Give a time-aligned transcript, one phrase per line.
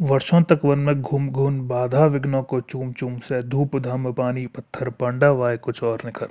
[0.00, 4.46] वर्षों तक वन में घूम घूम बाधा विघ्नों को चूम चूम से धूप, धम, पानी,
[4.46, 6.28] पत्थर, पांडा, वाय, कुछ और निखर।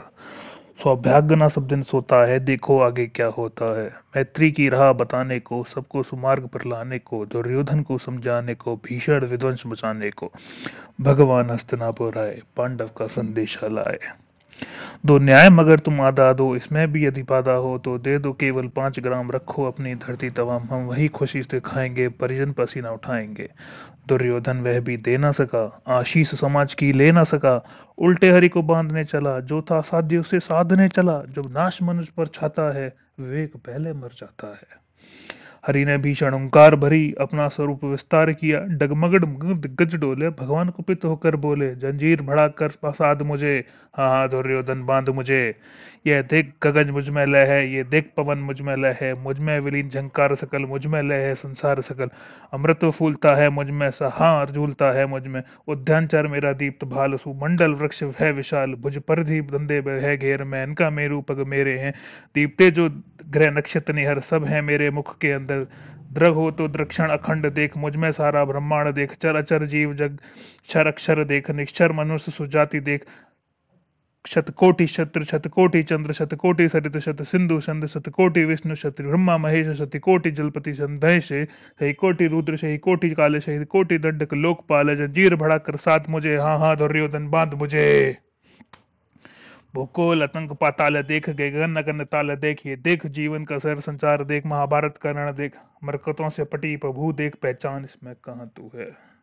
[0.83, 5.39] सौभाग्य ना सब दिन सोता है, देखो आगे क्या होता है। मैत्री की राह बताने
[5.39, 10.31] को, सबको सुमार्ग पर लाने को, दुर्योधन को समझाने को, भीषण विध्वंस बचाने को,
[11.01, 13.99] भगवान हस्तनापुर आए, पांडव का संदेशा लाए।
[15.05, 18.67] दो न्याय मगर तुम आदा दो इसमें भी यदि बाधा हो तो दे दो केवल
[18.67, 23.49] पाँच ग्राम, रखो अपनी धरती तमाम हम वही खुशी से खाएँगे, परिजन पसीना उठाएँगे।
[24.07, 27.61] दुर्योधन वह भी दे ना सका, आशीष समाज की ले ना सका,
[27.97, 32.27] उल्टे हरि को बांधने चला जो था साध्य उसे साधने चला, जब नाश मनुष्य पर
[32.27, 34.85] छाता है, विवेक पहले मर जाता है।
[35.67, 39.25] हरि ने भीषण ओंकार भरी अपना स्वरूप विस्तार किया। डगमगड
[39.61, 43.65] दिग्गज डोले, भगवान कुपित होकर बोले, जंजीर भड़ाकर प्रसाद मुझे
[43.97, 45.55] हाँ हाँ दुर्योधन, बाँध मुझे।
[46.07, 50.35] यह देख गगन मुझमें लय है, ये देख पवन मुझमें लय है, मुझमें विलीन झंकार
[50.35, 52.09] सकल, मुझमें लय है संसार सकल।
[52.53, 58.31] अमृत फूलता है मुझमें, सहार झूलता है मुझमें। उद्यानचर मेरा दीप्त भाल, सुमंडल वृक्ष है
[58.31, 61.93] विशाल, भुज पर दीप धंधे है घेर में, इनका मेरू पग मेरे हैं।
[62.35, 62.89] दीप्ते जो
[63.29, 65.56] ग्रह नक्षत्र निहर, सब है मेरे मुख के अंदर।
[66.13, 70.17] द्रग हो तो द्रक्षण अखंड देख, मुझमें सारा ब्रह्मांड देख, चर अचर जीव जग,
[70.67, 73.05] क्षर अक्षर देख, निक्षर मनुष्य सुजाति देख।
[74.27, 80.31] शतकोटि शत्रु, शतकोटि चंद्र, शतकोटि सरित, शत सिंधु शत शतकोटि विष्णु शत ब्रह्मा, महेश, शतकोटि
[80.31, 85.75] जलपति संदेश सही कोटि रुद्र सही कोटि काले सही कोटि दंडक, लोकपाल, जंजीर भड़ा कर
[85.75, 88.17] साथ मुझे हाँ हाँ दुर्योधन बाँध मुझे।
[89.77, 94.97] भूकोल आतंक, पाताल, देख गगन अगन ताल देखिए देख, जीवन का सर, संचार, देख, महाभारत
[94.97, 99.17] का रण, देख, मरकतों से पटी, प्रभु, देख, पहचान, इसमें कहा तू है?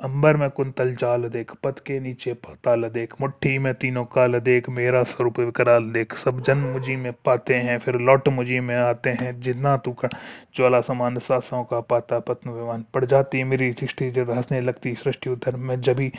[0.00, 4.68] अंबर में कुंतल जाल, देख पद के नीचे पाताल, देख, मुट्ठी में तीनों काल, देख,
[4.68, 9.10] मेरा स्वरूप विकराल, देख, सब जन मुझी में पाते हैं, फिर लौट मुझी में आते
[9.10, 10.08] हैं, जितना तू कर,
[10.56, 15.30] ज्वाला समान सासों का पाता, पत्न विमान, पड़ जाती मेरी सृष्टि, जब हंसने लगती सृष्टि
[15.30, 16.12] उधर में, जभी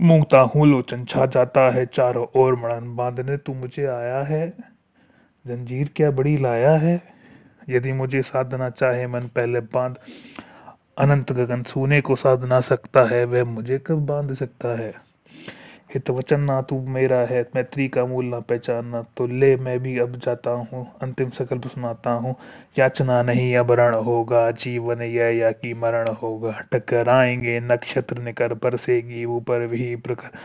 [0.00, 4.54] मूंगता हूँ लोचन छा जाता है चारों ओर मड़न बांधने। तू मुझे आया है?
[5.46, 7.02] जंजीर क्या बड़ी लाया है?
[7.68, 9.96] यदि मुझे साधना चाहे, मन पहले बाँध।
[10.98, 14.94] अनंत गगन सोने को साधना सकता है, वह मुझे कब बाँध सकता है?
[15.94, 19.98] हित वचन ना तू मेरा है, मैत्री का मूल ना पहचानना तो ले मैं भी
[19.98, 22.34] अब जाता हूँ, अंतिम संकल्प सुनाता हूँ।
[22.78, 29.66] याचना नहीं अभरण होगा, जीवन यह या कि मरण होगा। टकराएँगे नक्षत्र निकर, बरसेगी ऊपर
[29.66, 30.38] भी प्रखर।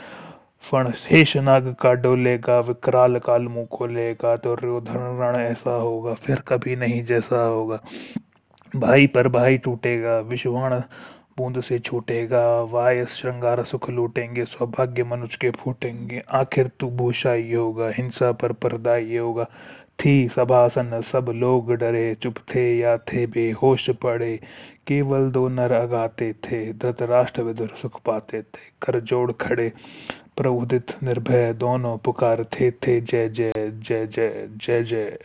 [0.64, 6.76] फण शेष नाग का डोलेगा, विकराल काल मुँह खोलेगा तो रण ऐसा होगा, फिर कभी
[6.76, 7.80] नहीं जैसा होगा।
[8.76, 10.82] भाई पर भाई टूटेगा विश्वाण
[11.40, 17.56] बूंद से छूटेगा वायस श्रृंगार सुख लूटेंगे, सौभाग्य मनुष्य के फूटेंगे। आखिर तू भूषा ये
[17.56, 19.48] होगा, हिंसा पर पर्दा ये होगा।
[20.00, 24.40] थी सभासन, सब लोग डरे, चुप थे या थे बेहोश पड़े।
[24.88, 29.72] केवल दो नर अगाते थे, धृतराष्ट्र विदुर सुख पाते थे। कर जोड़ खड़े
[30.38, 35.20] प्रबुदित निर्भय, दोनों पुकार थे थे जय जय जय जय जय जय।